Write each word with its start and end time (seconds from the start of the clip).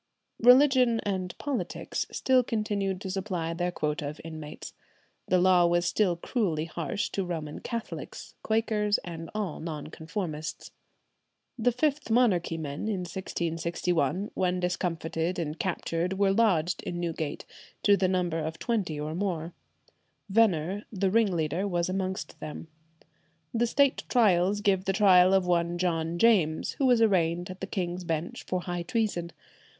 Religion 0.41 0.99
and 1.01 1.37
politics 1.37 2.07
still 2.11 2.41
continued 2.41 2.99
to 2.99 3.11
supply 3.11 3.53
their 3.53 3.69
quota 3.71 4.09
of 4.09 4.19
inmates. 4.23 4.73
The 5.27 5.37
law 5.37 5.67
was 5.67 5.85
still 5.85 6.15
cruelly 6.15 6.65
harsh 6.65 7.09
to 7.11 7.23
Roman 7.23 7.59
Catholics, 7.59 8.33
Quakers, 8.41 8.97
and 9.03 9.29
all 9.35 9.59
Non 9.59 9.91
conformists. 9.91 10.71
The 11.55 11.71
Fifth 11.71 12.09
Monarchy 12.09 12.57
men 12.57 12.87
in 12.87 13.01
1661, 13.01 14.31
when 14.33 14.59
discomfited 14.59 15.37
and 15.37 15.59
captured, 15.59 16.13
were 16.17 16.31
lodged 16.33 16.81
in 16.81 16.99
Newgate, 16.99 17.45
to 17.83 17.95
the 17.95 18.07
number 18.07 18.39
of 18.39 18.57
twenty 18.57 18.99
or 18.99 19.13
more. 19.13 19.53
Venner, 20.29 20.83
the 20.91 21.11
ringleader, 21.11 21.67
was 21.67 21.89
amongst 21.89 22.39
them. 22.39 22.69
The 23.53 23.67
State 23.67 24.03
Trials 24.09 24.61
give 24.61 24.85
the 24.85 24.93
trial 24.93 25.31
of 25.31 25.45
one 25.45 25.77
John 25.77 26.17
James, 26.17 26.71
who 26.79 26.87
was 26.87 27.03
arraigned 27.03 27.51
at 27.51 27.61
the 27.61 27.67
King's 27.67 28.03
Bench 28.03 28.41
for 28.47 28.61
high 28.61 28.81
treason. 28.81 29.29